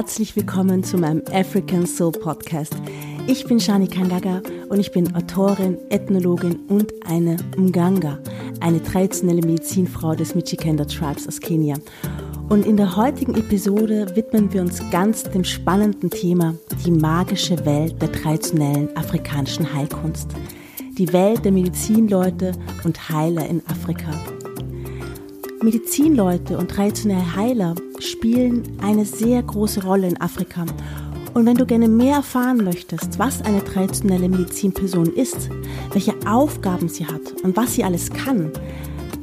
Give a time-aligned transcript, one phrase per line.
[0.00, 2.74] Herzlich willkommen zu meinem African Soul Podcast.
[3.26, 4.40] Ich bin Shani Kangaga
[4.70, 8.18] und ich bin Autorin, Ethnologin und eine Mganga,
[8.60, 11.76] eine traditionelle Medizinfrau des Michikenda Tribes aus Kenia.
[12.48, 16.54] Und in der heutigen Episode widmen wir uns ganz dem spannenden Thema
[16.86, 20.30] die magische Welt der traditionellen afrikanischen Heilkunst.
[20.96, 22.52] Die Welt der Medizinleute
[22.84, 24.14] und Heiler in Afrika.
[25.62, 30.64] Medizinleute und traditionelle Heiler spielen eine sehr große Rolle in Afrika.
[31.34, 35.50] Und wenn du gerne mehr erfahren möchtest, was eine traditionelle Medizinperson ist,
[35.92, 38.50] welche Aufgaben sie hat und was sie alles kann,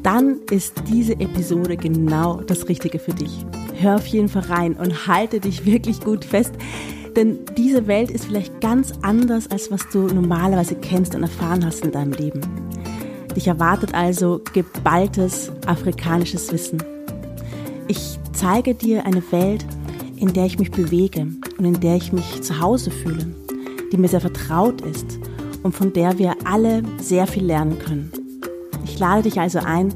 [0.04, 3.46] dann ist diese Episode genau das Richtige für dich.
[3.74, 6.54] Hör auf jeden Fall rein und halte dich wirklich gut fest,
[7.16, 11.84] denn diese Welt ist vielleicht ganz anders, als was du normalerweise kennst und erfahren hast
[11.84, 12.67] in deinem Leben.
[13.38, 16.82] Dich erwartet also geballtes afrikanisches Wissen.
[17.88, 19.64] Ich zeige dir eine Welt,
[20.16, 21.28] in der ich mich bewege
[21.60, 23.28] und in der ich mich zu Hause fühle,
[23.92, 25.20] die mir sehr vertraut ist
[25.62, 28.12] und von der wir alle sehr viel lernen können.
[28.86, 29.94] Ich lade dich also ein,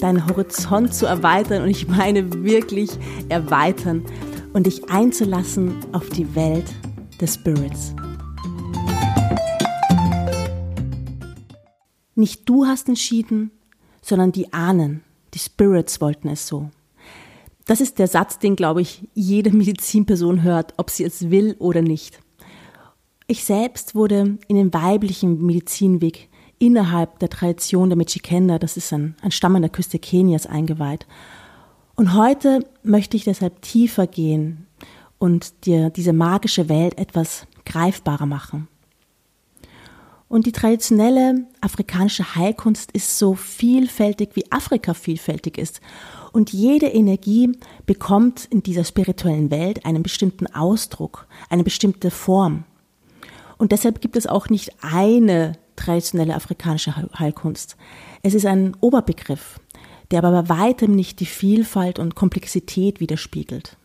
[0.00, 2.88] deinen Horizont zu erweitern und ich meine wirklich
[3.28, 4.02] erweitern
[4.54, 6.72] und dich einzulassen auf die Welt
[7.20, 7.94] des Spirits.
[12.18, 13.52] Nicht du hast entschieden,
[14.02, 16.68] sondern die Ahnen, die Spirits wollten es so.
[17.64, 21.80] Das ist der Satz, den, glaube ich, jede Medizinperson hört, ob sie es will oder
[21.80, 22.18] nicht.
[23.28, 29.14] Ich selbst wurde in den weiblichen Medizinweg innerhalb der Tradition der Michikenda, das ist ein,
[29.22, 31.06] ein Stamm an der Küste Kenias, eingeweiht.
[31.94, 34.66] Und heute möchte ich deshalb tiefer gehen
[35.18, 38.66] und dir diese magische Welt etwas greifbarer machen.
[40.28, 45.80] Und die traditionelle afrikanische Heilkunst ist so vielfältig, wie Afrika vielfältig ist.
[46.32, 47.52] Und jede Energie
[47.86, 52.64] bekommt in dieser spirituellen Welt einen bestimmten Ausdruck, eine bestimmte Form.
[53.56, 57.76] Und deshalb gibt es auch nicht eine traditionelle afrikanische Heilkunst.
[58.22, 59.58] Es ist ein Oberbegriff,
[60.10, 63.76] der aber bei weitem nicht die Vielfalt und Komplexität widerspiegelt.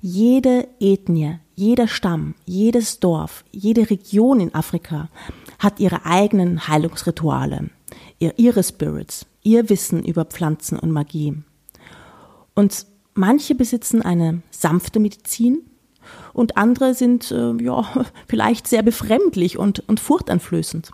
[0.00, 5.08] Jede Ethnie, jeder Stamm, jedes Dorf, jede Region in Afrika
[5.62, 7.70] hat ihre eigenen Heilungsrituale,
[8.18, 11.40] ihre Spirits, ihr Wissen über Pflanzen und Magie.
[12.54, 15.62] Und manche besitzen eine sanfte Medizin
[16.32, 17.84] und andere sind äh, ja
[18.28, 20.90] vielleicht sehr befremdlich und, und furchteinflößend.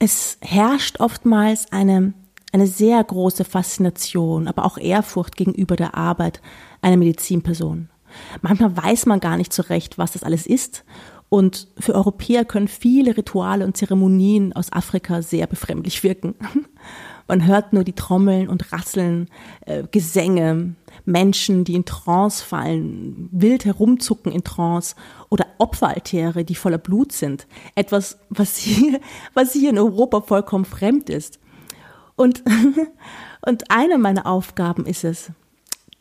[0.00, 2.14] Es herrscht oftmals eine,
[2.52, 6.42] eine sehr große Faszination, aber auch Ehrfurcht gegenüber der Arbeit
[6.82, 7.90] einer Medizinperson.
[8.42, 10.84] Manchmal weiß man gar nicht so recht, was das alles ist
[11.28, 16.34] und für Europäer können viele Rituale und Zeremonien aus Afrika sehr befremdlich wirken.
[17.26, 19.28] Man hört nur die Trommeln und Rasseln,
[19.64, 20.74] äh, Gesänge,
[21.06, 24.94] Menschen, die in Trance fallen, wild herumzucken in Trance
[25.30, 27.46] oder Opferaltäre, die voller Blut sind.
[27.74, 29.00] Etwas, was hier,
[29.34, 31.40] was hier in Europa vollkommen fremd ist.
[32.14, 32.44] Und,
[33.46, 35.32] und eine meiner Aufgaben ist es,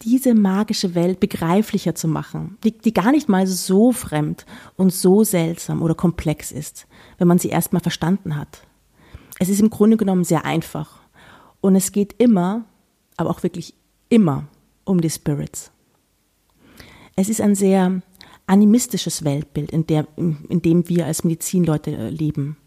[0.02, 4.46] diese magische Welt begreiflicher zu machen, die, die gar nicht mal so fremd
[4.76, 6.88] und so seltsam oder komplex ist,
[7.18, 8.68] wenn man sie erstmal verstanden hat.
[9.40, 11.02] Es ist im Grunde genommen sehr einfach
[11.62, 12.66] und es geht immer,
[13.18, 13.74] aber auch wirklich
[14.10, 14.48] immer
[14.84, 15.72] um die Spirits.
[17.16, 18.02] Es ist ein sehr
[18.48, 22.58] animistisches Weltbild, in, der, in dem wir als Medizinleute leben.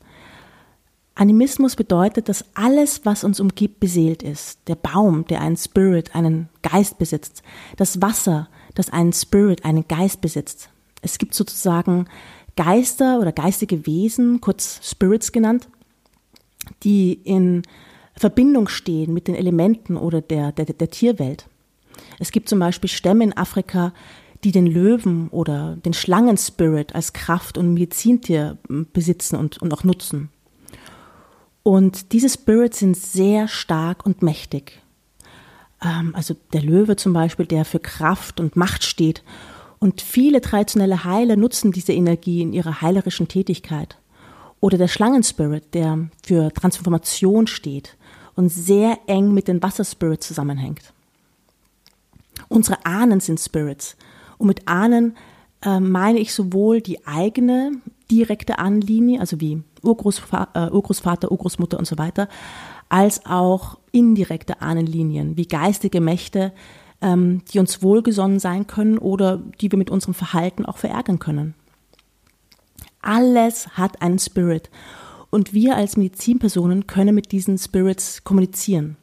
[1.17, 4.61] Animismus bedeutet, dass alles, was uns umgibt, beseelt ist.
[4.69, 7.43] Der Baum, der einen Spirit, einen Geist besitzt.
[7.77, 10.69] Das Wasser, das einen Spirit, einen Geist besitzt.
[11.01, 12.07] Es gibt sozusagen
[12.55, 15.69] Geister oder geistige Wesen, kurz Spirits genannt,
[16.83, 17.63] die in
[18.15, 21.49] Verbindung stehen mit den Elementen oder der, der, der Tierwelt.
[22.19, 23.95] Es gibt zum Beispiel Stämme in Afrika,
[24.45, 30.29] die den Löwen oder den Schlangenspirit als Kraft- und Medizintier besitzen und, und auch nutzen.
[31.67, 34.81] Und diese Spirits sind sehr stark und mächtig.
[35.83, 39.25] Ähm, also der Löwe zum Beispiel, der für Kraft und Macht steht.
[39.81, 43.99] Und viele traditionelle Heiler nutzen diese Energie in ihrer heilerischen Tätigkeit.
[44.61, 47.97] Oder der Schlangenspirit, der für Transformation steht
[48.37, 50.93] und sehr eng mit den Wasserspirits zusammenhängt.
[52.47, 53.97] Unsere Ahnen sind Spirits.
[54.39, 55.17] Und mit Ahnen
[55.63, 57.73] äh, meine ich sowohl die eigene
[58.11, 62.29] direkte Ahnenlinie, also wie Urgroßvater, äh, Urgroßvater, Urgroßmutter und so weiter,
[62.89, 66.53] als auch indirekte Ahnenlinien, wie geistige Mächte,
[67.01, 71.55] ähm, die uns wohlgesonnen sein können oder die wir mit unserem Verhalten auch verärgern können.
[73.03, 74.71] Alles hat einen Spirit
[75.31, 78.97] und wir als Medizinpersonen können mit diesen Spirits kommunizieren.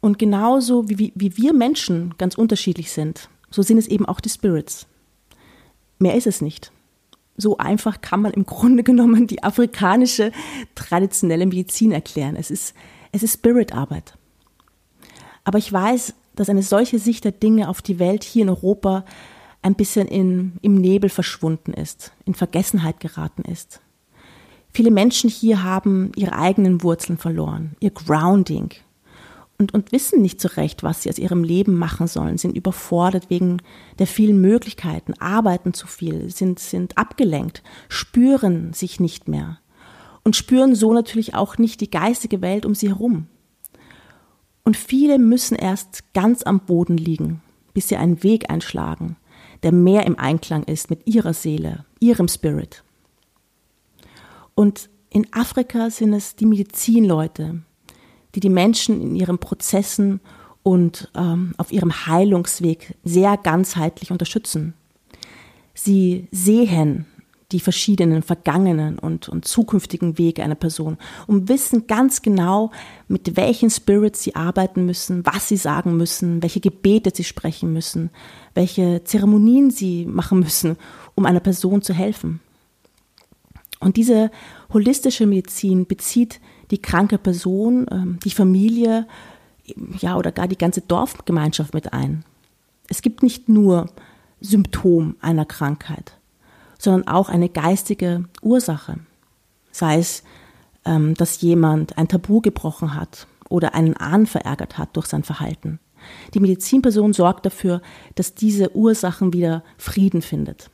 [0.00, 4.30] Und genauso wie, wie wir Menschen ganz unterschiedlich sind, so sind es eben auch die
[4.30, 4.86] Spirits.
[5.98, 6.72] Mehr ist es nicht.
[7.40, 10.32] So einfach kann man im Grunde genommen die afrikanische
[10.74, 12.36] traditionelle Medizin erklären.
[12.36, 12.74] Es ist,
[13.12, 14.14] es ist Spiritarbeit.
[15.44, 19.04] Aber ich weiß, dass eine solche Sicht der Dinge auf die Welt hier in Europa
[19.62, 23.80] ein bisschen in, im Nebel verschwunden ist, in Vergessenheit geraten ist.
[24.72, 28.70] Viele Menschen hier haben ihre eigenen Wurzeln verloren, ihr Grounding
[29.60, 33.28] und, und wissen nicht so recht, was sie aus ihrem Leben machen sollen, sind überfordert
[33.28, 33.58] wegen
[33.98, 39.58] der vielen Möglichkeiten, arbeiten zu viel, sind, sind abgelenkt, spüren sich nicht mehr
[40.24, 43.26] und spüren so natürlich auch nicht die geistige Welt um sie herum.
[44.64, 47.42] Und viele müssen erst ganz am Boden liegen,
[47.74, 49.16] bis sie einen Weg einschlagen,
[49.62, 52.82] der mehr im Einklang ist mit ihrer Seele, ihrem Spirit.
[54.54, 57.60] Und in Afrika sind es die Medizinleute,
[58.34, 60.20] die die Menschen in ihren Prozessen
[60.62, 64.74] und ähm, auf ihrem Heilungsweg sehr ganzheitlich unterstützen.
[65.74, 67.06] Sie sehen
[67.52, 72.70] die verschiedenen vergangenen und, und zukünftigen Wege einer Person und wissen ganz genau,
[73.08, 78.10] mit welchen Spirits sie arbeiten müssen, was sie sagen müssen, welche Gebete sie sprechen müssen,
[78.54, 80.76] welche Zeremonien sie machen müssen,
[81.14, 82.40] um einer Person zu helfen.
[83.80, 84.30] Und diese
[84.72, 89.06] holistische Medizin bezieht die kranke Person, ähm, die Familie,
[89.98, 92.24] ja, oder gar die ganze Dorfgemeinschaft mit ein.
[92.88, 93.88] Es gibt nicht nur
[94.40, 96.16] Symptom einer Krankheit,
[96.78, 98.98] sondern auch eine geistige Ursache.
[99.70, 100.24] Sei es,
[100.84, 105.78] ähm, dass jemand ein Tabu gebrochen hat oder einen Ahn verärgert hat durch sein Verhalten.
[106.32, 107.82] Die Medizinperson sorgt dafür,
[108.14, 110.70] dass diese Ursachen wieder Frieden findet.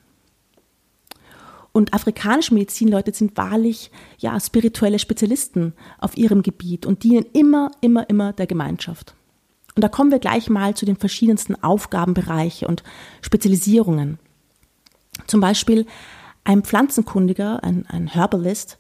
[1.77, 8.09] Und afrikanische Medizinleute sind wahrlich ja spirituelle Spezialisten auf ihrem Gebiet und dienen immer, immer,
[8.09, 9.15] immer der Gemeinschaft.
[9.75, 12.83] Und da kommen wir gleich mal zu den verschiedensten Aufgabenbereiche und
[13.21, 14.19] Spezialisierungen.
[15.27, 15.85] Zum Beispiel
[16.45, 18.79] ein Pflanzenkundiger, ein, ein Herbalist,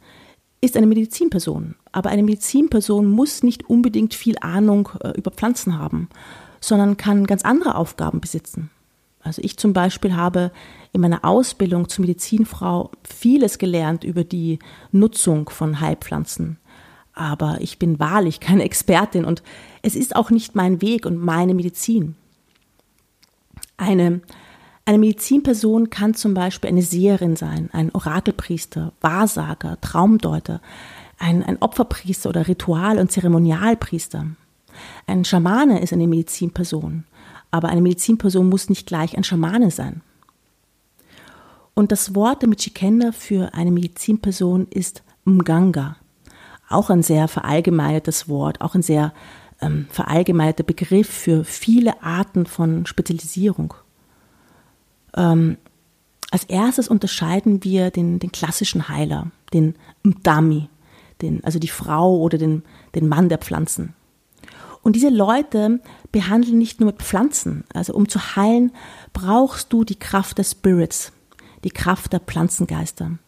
[0.62, 1.74] ist eine Medizinperson.
[1.92, 6.08] Aber eine Medizinperson muss nicht unbedingt viel Ahnung äh, über Pflanzen haben,
[6.62, 8.70] sondern kann ganz andere Aufgaben besitzen.
[9.26, 10.52] Also ich zum Beispiel habe
[10.92, 14.60] in meiner Ausbildung zur Medizinfrau vieles gelernt über die
[14.92, 16.58] Nutzung von Heilpflanzen.
[17.12, 19.42] Aber ich bin wahrlich keine Expertin und
[19.82, 22.14] es ist auch nicht mein Weg und meine Medizin.
[23.76, 24.20] Eine,
[24.84, 30.62] eine Medizinperson kann zum Beispiel eine Seherin sein, ein Orakelpriester, Wahrsager, Traumdeuter,
[31.18, 34.26] ein, ein Opferpriester oder Ritual- und Zeremonialpriester.
[35.06, 37.04] Ein Schamane ist eine Medizinperson
[37.56, 40.02] aber eine Medizinperson muss nicht gleich ein Schamane sein.
[41.74, 45.96] Und das Wort der Michikenda für eine Medizinperson ist Mganga.
[46.68, 49.12] Auch ein sehr verallgemeinertes Wort, auch ein sehr
[49.60, 53.74] ähm, verallgemeinerter Begriff für viele Arten von Spezialisierung.
[55.16, 55.58] Ähm,
[56.30, 60.68] als erstes unterscheiden wir den, den klassischen Heiler, den Mdami,
[61.22, 63.94] den, also die Frau oder den, den Mann der Pflanzen.
[64.86, 65.80] Und diese Leute
[66.12, 67.64] behandeln nicht nur mit Pflanzen.
[67.74, 68.70] Also um zu heilen,
[69.12, 71.10] brauchst du die Kraft des Spirits,
[71.64, 73.18] die Kraft der Pflanzengeister.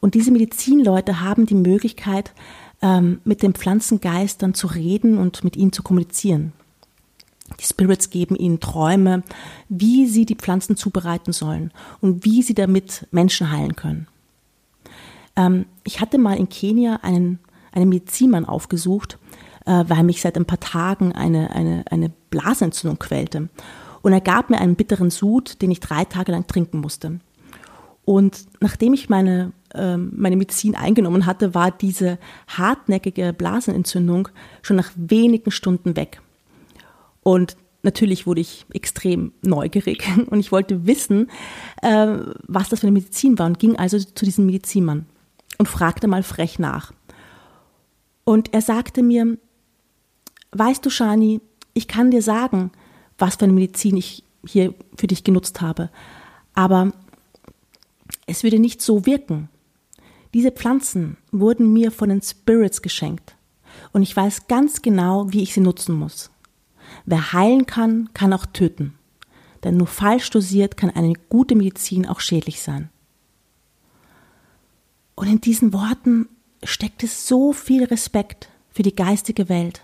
[0.00, 2.34] Und diese Medizinleute haben die Möglichkeit,
[2.82, 6.52] ähm, mit den Pflanzengeistern zu reden und mit ihnen zu kommunizieren.
[7.58, 9.22] Die Spirits geben ihnen Träume,
[9.70, 11.72] wie sie die Pflanzen zubereiten sollen
[12.02, 14.06] und wie sie damit Menschen heilen können.
[15.34, 17.38] Ähm, ich hatte mal in Kenia einen,
[17.72, 19.18] einen Medizinmann aufgesucht,
[19.66, 23.48] äh, weil mich seit ein paar Tagen eine, eine, eine Blasenentzündung quälte.
[24.02, 27.20] Und er gab mir einen bitteren Sud, den ich drei Tage lang trinken musste.
[28.04, 32.18] Und nachdem ich meine, äh, meine Medizin eingenommen hatte, war diese
[32.48, 34.28] hartnäckige Blasenentzündung
[34.60, 36.20] schon nach wenigen Stunden weg.
[37.22, 41.30] Und natürlich wurde ich extrem neugierig und ich wollte wissen,
[41.82, 45.06] äh, was das für eine Medizin war und ging also zu diesem Medizinmann
[45.56, 46.92] und fragte mal frech nach.
[48.24, 49.38] Und er sagte mir,
[50.54, 51.40] weißt du, Shani,
[51.74, 52.70] ich kann dir sagen,
[53.18, 55.90] was für eine Medizin ich hier für dich genutzt habe,
[56.54, 56.92] aber
[58.26, 59.48] es würde nicht so wirken.
[60.32, 63.36] Diese Pflanzen wurden mir von den Spirits geschenkt
[63.92, 66.30] und ich weiß ganz genau, wie ich sie nutzen muss.
[67.06, 68.94] Wer heilen kann, kann auch töten.
[69.62, 72.90] Denn nur falsch dosiert kann eine gute Medizin auch schädlich sein.
[75.14, 76.28] Und in diesen Worten
[76.62, 79.83] steckt es so viel Respekt für die geistige Welt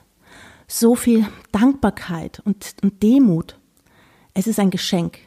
[0.70, 3.58] so viel Dankbarkeit und, und Demut.
[4.34, 5.18] Es ist ein Geschenk.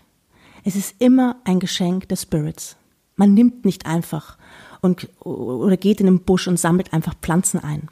[0.63, 2.77] Es ist immer ein Geschenk des Spirits.
[3.17, 4.37] Man nimmt nicht einfach
[4.81, 7.89] und, oder geht in den Busch und sammelt einfach Pflanzen ein.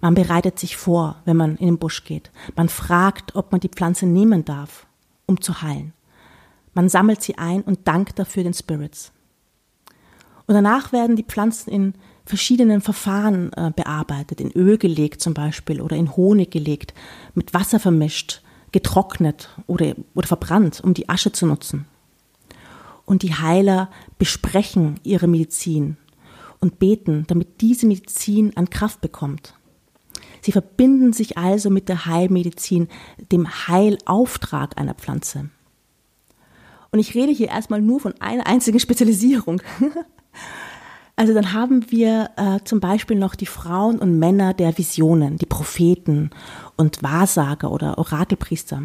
[0.00, 2.30] Man bereitet sich vor, wenn man in den Busch geht.
[2.56, 4.86] Man fragt, ob man die Pflanze nehmen darf,
[5.26, 5.92] um zu heilen.
[6.72, 9.12] Man sammelt sie ein und dankt dafür den Spirits.
[10.46, 11.94] Und danach werden die Pflanzen in
[12.30, 16.94] verschiedenen Verfahren äh, bearbeitet, in Öl gelegt zum Beispiel oder in Honig gelegt,
[17.34, 18.40] mit Wasser vermischt,
[18.72, 21.84] getrocknet oder, oder verbrannt, um die Asche zu nutzen.
[23.04, 25.96] Und die Heiler besprechen ihre Medizin
[26.60, 29.54] und beten, damit diese Medizin an Kraft bekommt.
[30.42, 32.88] Sie verbinden sich also mit der Heilmedizin,
[33.30, 35.50] dem Heilauftrag einer Pflanze.
[36.92, 39.60] Und ich rede hier erstmal nur von einer einzigen Spezialisierung.
[41.20, 45.44] Also dann haben wir äh, zum Beispiel noch die Frauen und Männer der Visionen, die
[45.44, 46.30] Propheten
[46.78, 48.84] und Wahrsager oder Orakelpriester.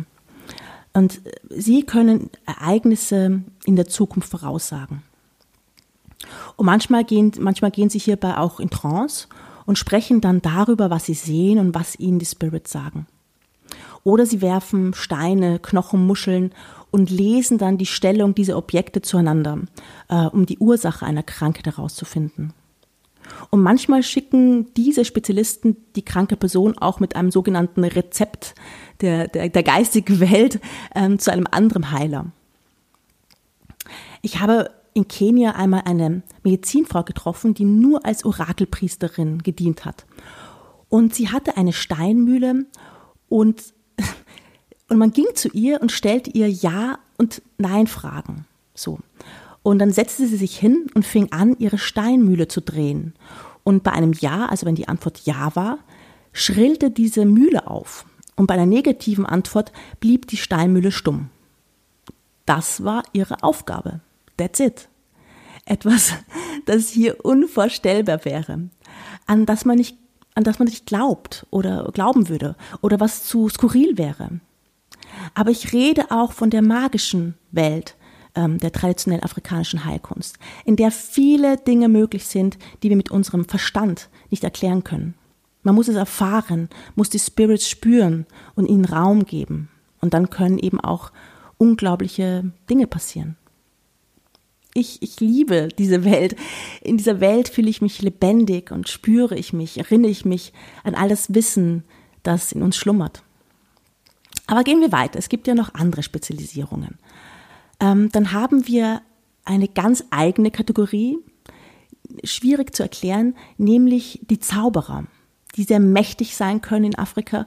[0.91, 5.01] Und sie können Ereignisse in der Zukunft voraussagen.
[6.57, 9.29] Und manchmal gehen, manchmal gehen sie hierbei auch in Trance
[9.65, 13.07] und sprechen dann darüber, was sie sehen und was ihnen die Spirits sagen.
[14.05, 16.51] Oder sie werfen Steine, Knochen, Muscheln
[16.91, 19.59] und lesen dann die Stellung dieser Objekte zueinander,
[20.09, 22.53] äh, um die Ursache einer Krankheit herauszufinden.
[23.49, 28.53] Und manchmal schicken diese Spezialisten die kranke Person auch mit einem sogenannten Rezept
[29.01, 30.61] der, der, der geistigen Welt
[30.93, 32.27] ähm, zu einem anderen Heiler.
[34.21, 40.05] Ich habe in Kenia einmal eine Medizinfrau getroffen, die nur als Orakelpriesterin gedient hat.
[40.89, 42.67] Und sie hatte eine Steinmühle
[43.29, 43.74] und
[44.89, 48.45] und man ging zu ihr und stellte ihr Ja und Nein Fragen.
[48.73, 48.99] So.
[49.63, 53.13] Und dann setzte sie sich hin und fing an, ihre Steinmühle zu drehen.
[53.63, 55.79] Und bei einem Ja, also wenn die Antwort Ja war,
[56.33, 58.05] schrillte diese Mühle auf.
[58.35, 61.29] Und bei einer negativen Antwort blieb die Steinmühle stumm.
[62.45, 64.01] Das war ihre Aufgabe.
[64.37, 64.87] That's it.
[65.65, 66.13] Etwas,
[66.65, 68.69] das hier unvorstellbar wäre,
[69.25, 69.97] an das man nicht,
[70.35, 74.41] an das man nicht glaubt oder glauben würde oder was zu skurril wäre.
[75.33, 77.95] Aber ich rede auch von der magischen Welt
[78.35, 83.45] ähm, der traditionell afrikanischen Heilkunst, in der viele Dinge möglich sind, die wir mit unserem
[83.45, 85.15] Verstand nicht erklären können.
[85.63, 89.69] Man muss es erfahren, muss die Spirits spüren und ihnen Raum geben.
[89.99, 91.11] Und dann können eben auch
[91.57, 93.35] unglaubliche Dinge passieren.
[94.75, 96.35] Ich, ich liebe diese Welt.
[96.81, 100.93] In dieser Welt fühle ich mich lebendig und spüre ich mich, erinnere ich mich an
[100.93, 101.83] all das Wissen,
[102.23, 103.23] das in uns schlummert.
[104.47, 105.19] Aber gehen wir weiter.
[105.19, 106.97] Es gibt ja noch andere Spezialisierungen.
[107.79, 109.01] Ähm, dann haben wir
[109.43, 111.17] eine ganz eigene Kategorie,
[112.23, 115.05] schwierig zu erklären, nämlich die Zauberer,
[115.55, 117.45] die sehr mächtig sein können in Afrika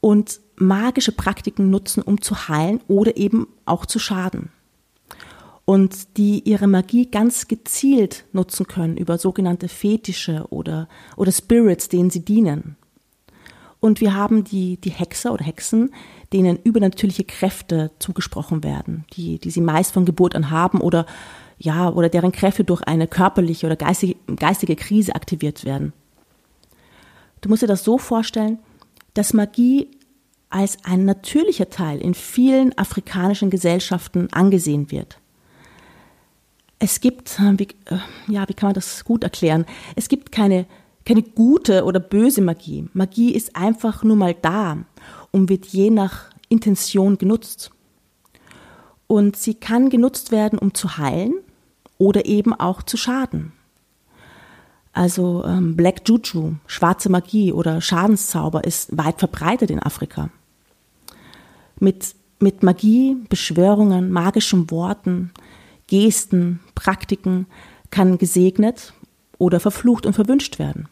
[0.00, 4.50] und magische Praktiken nutzen, um zu heilen oder eben auch zu schaden.
[5.64, 12.10] Und die ihre Magie ganz gezielt nutzen können über sogenannte Fetische oder, oder Spirits, denen
[12.10, 12.76] sie dienen.
[13.84, 15.92] Und wir haben die, die Hexer oder Hexen,
[16.32, 21.04] denen übernatürliche Kräfte zugesprochen werden, die, die sie meist von Geburt an haben oder,
[21.58, 25.92] ja, oder deren Kräfte durch eine körperliche oder geistige, geistige Krise aktiviert werden.
[27.42, 28.58] Du musst dir das so vorstellen,
[29.12, 29.90] dass Magie
[30.48, 35.18] als ein natürlicher Teil in vielen afrikanischen Gesellschaften angesehen wird.
[36.78, 37.98] Es gibt, wie, äh,
[38.28, 39.66] ja, wie kann man das gut erklären?
[39.94, 40.64] Es gibt keine
[41.04, 42.88] keine gute oder böse Magie.
[42.92, 44.78] Magie ist einfach nur mal da
[45.30, 47.70] und wird je nach Intention genutzt.
[49.06, 51.34] Und sie kann genutzt werden, um zu heilen
[51.98, 53.52] oder eben auch zu schaden.
[54.92, 60.30] Also ähm, Black Juju, schwarze Magie oder Schadenszauber ist weit verbreitet in Afrika.
[61.80, 65.32] Mit, mit Magie, Beschwörungen, magischen Worten,
[65.88, 67.46] Gesten, Praktiken
[67.90, 68.94] kann gesegnet
[69.38, 70.88] oder verflucht und verwünscht werden.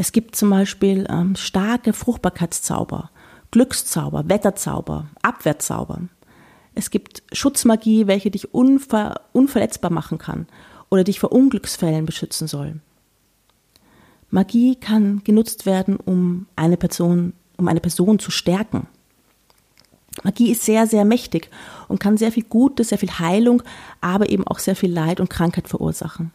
[0.00, 3.10] Es gibt zum Beispiel ähm, starke Fruchtbarkeitszauber,
[3.50, 6.00] Glückszauber, Wetterzauber, Abwehrzauber.
[6.74, 10.46] Es gibt Schutzmagie, welche dich unver unverletzbar machen kann
[10.88, 12.80] oder dich vor Unglücksfällen beschützen soll.
[14.30, 18.86] Magie kann genutzt werden, um eine Person, um eine Person zu stärken.
[20.22, 21.50] Magie ist sehr, sehr mächtig
[21.88, 23.62] und kann sehr viel Gutes, sehr viel Heilung,
[24.00, 26.32] aber eben auch sehr viel Leid und Krankheit verursachen.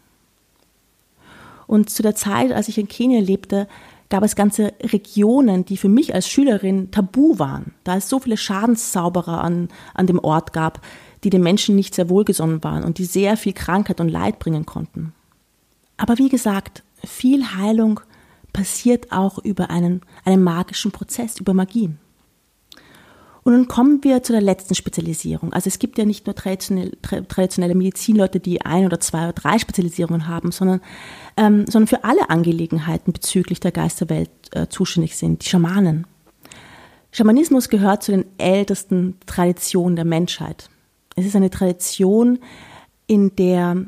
[1.67, 3.67] Und zu der Zeit, als ich in Kenia lebte,
[4.10, 8.38] gab es ganze Regionen, die für mich als Schülerin tabu waren, da es so viele
[8.38, 10.81] Schadenszauberer an, an dem Ort gab,
[11.24, 14.65] die den Menschen nicht sehr wohlgesonnen waren und die sehr viel Krankheit und Leid bringen
[14.65, 15.13] konnten.
[15.98, 18.00] Aber wie gesagt, viel Heilung
[18.53, 21.89] passiert auch über einen, einen magischen Prozess, über Magie.
[23.45, 25.53] Und dann kommen wir zu der letzten Spezialisierung.
[25.53, 29.59] Also es gibt ja nicht nur traditionelle, traditionelle Medizinleute, die ein oder zwei oder drei
[29.59, 30.81] Spezialisierungen haben, sondern,
[31.37, 36.07] ähm, sondern für alle Angelegenheiten bezüglich der Geisterwelt äh, zuständig sind, die Schamanen.
[37.11, 40.71] Schamanismus gehört zu den ältesten Traditionen der Menschheit.
[41.15, 42.39] Es ist eine Tradition,
[43.05, 43.85] in der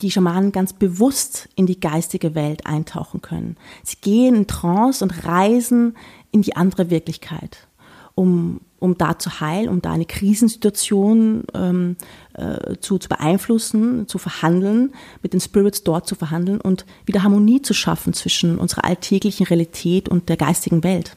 [0.00, 3.58] die Schamanen ganz bewusst in die geistige Welt eintauchen können.
[3.82, 5.94] Sie gehen in Trance und reisen
[6.30, 7.68] in die andere Wirklichkeit,
[8.14, 11.96] um, um da zu heilen, um da eine Krisensituation ähm,
[12.34, 17.62] äh, zu, zu beeinflussen, zu verhandeln, mit den Spirits dort zu verhandeln und wieder Harmonie
[17.62, 21.16] zu schaffen zwischen unserer alltäglichen Realität und der geistigen Welt.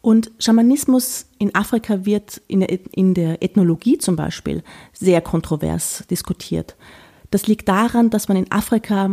[0.00, 4.62] Und Schamanismus in Afrika wird in der, in der Ethnologie zum Beispiel
[4.94, 6.76] sehr kontrovers diskutiert.
[7.30, 9.12] Das liegt daran, dass man in Afrika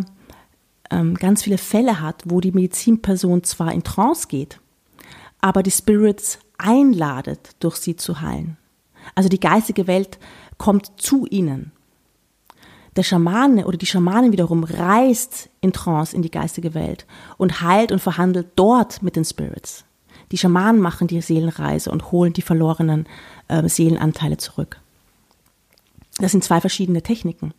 [0.90, 4.60] ähm, ganz viele Fälle hat, wo die Medizinperson zwar in Trance geht,
[5.42, 8.58] aber die Spirits einladet, durch sie zu heilen.
[9.16, 10.20] Also die geistige Welt
[10.58, 11.72] kommt zu ihnen.
[12.96, 17.06] Der Schamane oder die Schamanin wiederum reist in Trance in die geistige Welt
[17.38, 19.86] und heilt und verhandelt dort mit den Spirits.
[20.32, 23.08] Die Schamanen machen die Seelenreise und holen die verlorenen
[23.48, 24.80] äh, Seelenanteile zurück.
[26.18, 27.54] Das sind zwei verschiedene Techniken.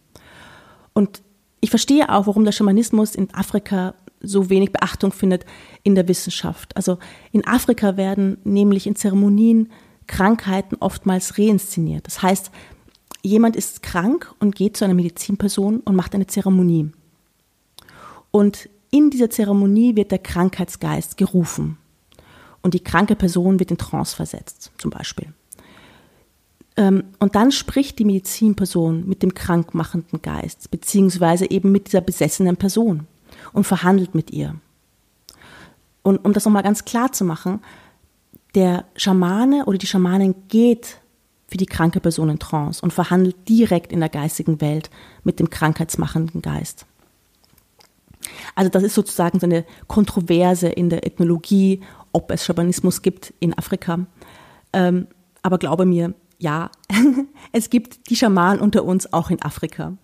[0.92, 1.23] Und
[1.61, 5.45] ich verstehe auch, warum der Schamanismus in Afrika so wenig Beachtung findet
[5.83, 6.76] in der Wissenschaft.
[6.76, 6.99] Also
[7.33, 9.71] in Afrika werden nämlich in Zeremonien
[10.07, 12.07] Krankheiten oftmals reinszeniert.
[12.07, 12.50] Das heißt,
[13.23, 16.91] jemand ist krank und geht zu einer Medizinperson und macht eine Zeremonie.
[18.31, 21.79] Und in dieser Zeremonie wird der Krankheitsgeist gerufen
[22.62, 25.33] und die kranke Person wird in Trance versetzt, zum Beispiel.
[26.76, 32.57] Ähm, und dann spricht die Medizinperson mit dem krankmachenden Geist, beziehungsweise eben mit dieser besessenen
[32.57, 33.07] Person
[33.52, 34.54] und verhandelt mit ihr.
[36.02, 37.60] Und um das nochmal ganz klar zu machen,
[38.54, 40.98] der Schamane oder die Schamanin geht
[41.48, 44.90] für die kranke Person in Trance und verhandelt direkt in der geistigen Welt
[45.23, 46.86] mit dem krankheitsmachenden Geist.
[48.54, 53.56] Also das ist sozusagen so eine Kontroverse in der Ethnologie ob es Schamanismus gibt in
[53.56, 54.06] Afrika.
[54.73, 55.08] Ähm,
[55.42, 56.71] aber glaube mir, ja,
[57.52, 59.95] es gibt die Schamanen unter uns auch in Afrika.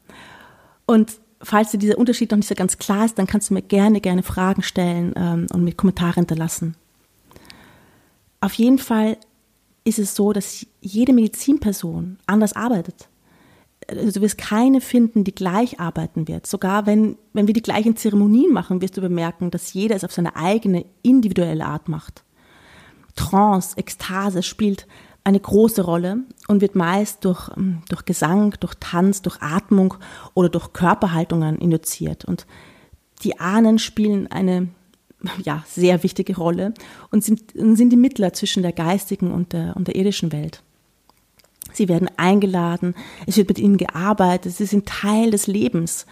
[0.86, 3.62] Und falls dir dieser Unterschied noch nicht so ganz klar ist, dann kannst du mir
[3.62, 6.76] gerne, gerne Fragen stellen ähm, und mit Kommentaren hinterlassen.
[8.40, 9.16] Auf jeden Fall
[9.84, 13.08] ist es so, dass jede Medizinperson anders arbeitet.
[13.88, 16.46] Also du wirst keine finden, die gleich arbeiten wird.
[16.46, 20.12] Sogar wenn, wenn wir die gleichen Zeremonien machen, wirst du bemerken, dass jeder es auf
[20.12, 22.22] seine eigene individuelle Art macht.
[23.16, 24.86] Trance, Ekstase spielt
[25.28, 29.94] eine große Rolle und wird meist durch, ähm, durch Gesang, durch Tanz, durch Atmung
[30.34, 32.24] oder durch Körperhaltungen induziert.
[32.24, 32.46] Und
[33.22, 34.68] die Ahnen spielen eine
[35.44, 36.72] ja, sehr wichtige Rolle
[37.10, 40.62] und sind, sind die Mittler zwischen der geistigen und der, und der irdischen Welt.
[41.74, 42.94] Sie werden eingeladen,
[43.26, 46.06] es wird mit ihnen gearbeitet, sie sind Teil des Lebens.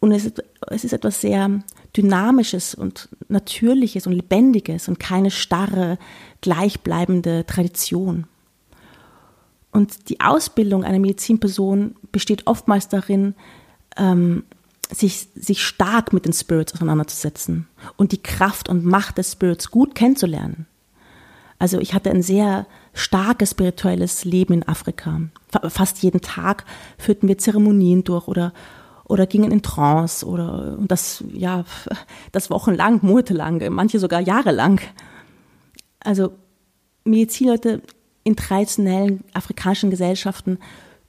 [0.00, 1.62] Und es ist, es ist etwas sehr
[1.96, 5.98] Dynamisches und Natürliches und Lebendiges und keine starre,
[6.40, 8.26] gleichbleibende Tradition.
[9.74, 13.34] Und die Ausbildung einer Medizinperson besteht oftmals darin,
[13.96, 14.44] ähm,
[14.88, 19.96] sich, sich stark mit den Spirits auseinanderzusetzen und die Kraft und Macht des Spirits gut
[19.96, 20.66] kennenzulernen.
[21.58, 25.22] Also ich hatte ein sehr starkes spirituelles Leben in Afrika.
[25.68, 26.64] Fast jeden Tag
[26.96, 28.52] führten wir Zeremonien durch oder
[29.06, 31.64] oder gingen in Trance oder und das ja
[32.32, 34.80] das wochenlang, monatelang, manche sogar jahrelang.
[35.98, 36.32] Also
[37.02, 37.82] Medizinleute
[38.24, 40.58] in traditionellen afrikanischen Gesellschaften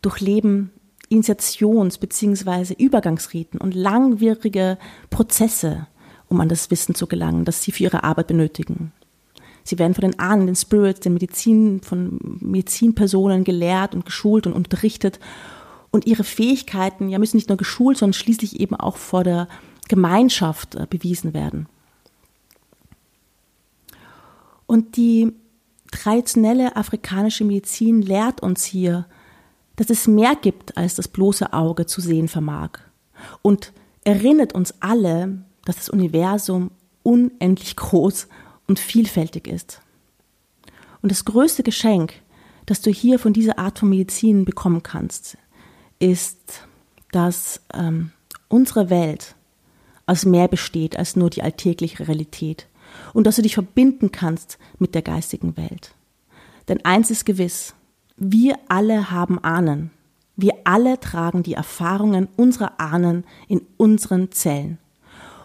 [0.01, 0.71] durchleben
[1.09, 2.73] Initiations- bzw.
[2.77, 4.77] Übergangsriten und langwierige
[5.09, 5.87] Prozesse,
[6.27, 8.91] um an das Wissen zu gelangen, das sie für ihre Arbeit benötigen.
[9.63, 14.53] Sie werden von den Ahnen, den Spirits, den Medizin, von Medizinpersonen gelehrt und geschult und
[14.53, 15.19] unterrichtet.
[15.89, 19.47] Und ihre Fähigkeiten ja, müssen nicht nur geschult, sondern schließlich eben auch vor der
[19.87, 21.67] Gemeinschaft äh, bewiesen werden.
[24.67, 25.33] Und die
[25.95, 29.05] traditionelle afrikanische Medizin lehrt uns hier,
[29.77, 32.79] dass es mehr gibt, als das bloße Auge zu sehen vermag.
[33.41, 33.71] Und
[34.03, 36.71] erinnert uns alle, dass das Universum
[37.03, 38.27] unendlich groß
[38.67, 39.81] und vielfältig ist.
[41.01, 42.13] Und das größte Geschenk,
[42.65, 45.37] das du hier von dieser Art von Medizin bekommen kannst,
[45.99, 46.67] ist,
[47.11, 48.11] dass ähm,
[48.47, 49.35] unsere Welt
[50.07, 52.67] aus mehr besteht als nur die alltägliche Realität
[53.13, 55.93] und dass du dich verbinden kannst mit der geistigen Welt.
[56.67, 57.73] Denn eins ist gewiss,
[58.17, 59.91] wir alle haben Ahnen.
[60.37, 64.79] Wir alle tragen die Erfahrungen unserer Ahnen in unseren Zellen.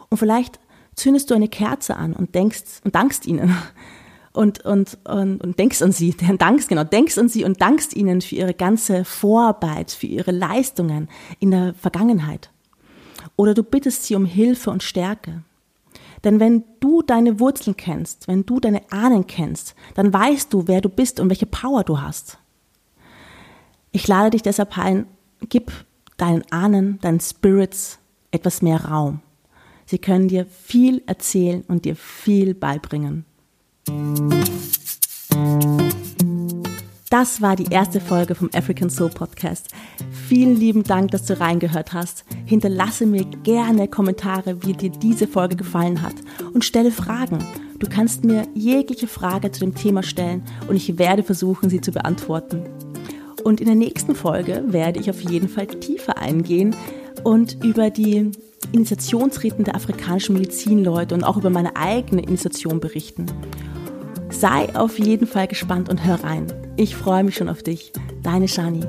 [0.08, 0.58] Und vielleicht
[0.94, 3.54] zündest du eine Kerze an und denkst und dankst ihnen
[4.32, 8.20] und, und, und, und denkst an sie, dankst, genau, denkst an sie und dankst ihnen
[8.20, 11.08] für ihre ganze Vorarbeit, für ihre Leistungen
[11.38, 12.50] in der Vergangenheit.
[13.36, 15.42] Oder du bittest sie um Hilfe und Stärke.
[16.24, 20.80] Denn wenn du deine Wurzeln kennst, wenn du deine Ahnen kennst, dann weißt du, wer
[20.80, 22.38] du bist und welche Power du hast.
[23.92, 25.06] Ich lade dich deshalb ein,
[25.48, 25.72] gib
[26.16, 27.98] deinen Ahnen, deinen Spirits
[28.30, 29.20] etwas mehr Raum.
[29.86, 33.24] Sie können dir viel erzählen und dir viel beibringen.
[37.10, 39.68] Das war die erste Folge vom African Soul Podcast.
[40.30, 42.24] Vielen lieben Dank, dass du reingehört hast.
[42.46, 46.14] Hinterlasse mir gerne Kommentare, wie dir diese Folge gefallen hat
[46.54, 47.44] und stelle Fragen.
[47.80, 51.90] Du kannst mir jegliche Frage zu dem Thema stellen und ich werde versuchen, sie zu
[51.90, 52.62] beantworten.
[53.42, 56.76] Und in der nächsten Folge werde ich auf jeden Fall tiefer eingehen
[57.24, 58.30] und über die
[58.70, 63.26] Initiationsriten der afrikanischen Medizinleute und auch über meine eigene Initiation berichten.
[64.28, 66.46] Sei auf jeden Fall gespannt und hör rein.
[66.76, 67.92] Ich freue mich schon auf dich.
[68.22, 68.86] Deine Shani.